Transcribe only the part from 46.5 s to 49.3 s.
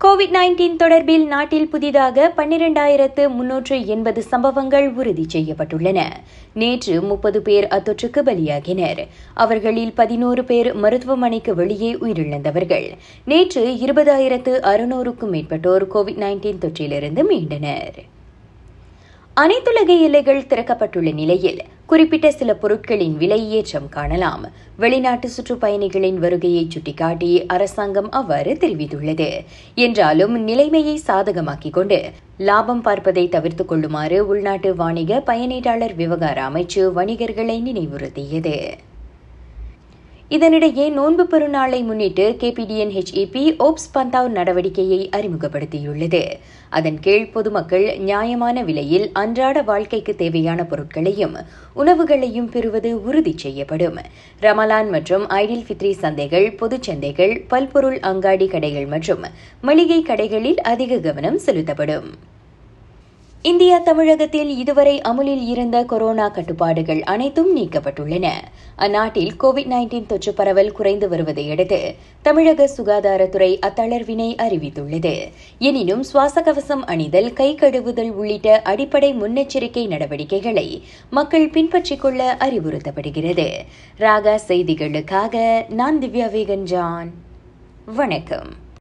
அதன் கீழ் பொதுமக்கள் நியாயமான விலையில்